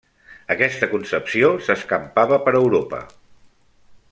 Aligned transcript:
Aquesta 0.53 0.87
concepció 0.93 1.51
s'escampava 1.67 2.41
per 2.47 2.55
Europa. 2.63 3.03